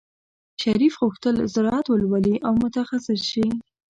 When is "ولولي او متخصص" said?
1.89-3.21